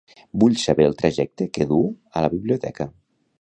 [0.43, 1.79] Vull saber el trajecte que du
[2.17, 2.89] a la biblioteca.